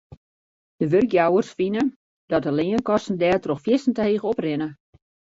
De 0.79 0.85
wurkjouwers 0.91 1.49
fine 1.57 1.83
dat 2.31 2.43
de 2.45 2.51
leankosten 2.59 3.19
dêrtroch 3.21 3.63
fierstente 3.65 4.01
heech 4.07 4.25
oprinne. 4.31 4.67